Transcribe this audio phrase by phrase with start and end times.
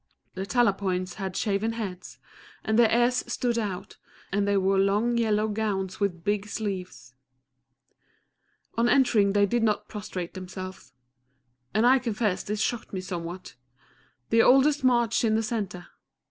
[0.33, 2.17] The Talapoins had shaven heads,
[2.63, 3.97] and their ears stood out,
[4.31, 7.13] and they wore long yellow gowns with big sleeves.
[8.79, 10.93] On entering they did not prostrate themselves
[11.71, 13.53] and I confess this shocked me somewhat!
[14.31, 15.89] The oldest marched in the centre.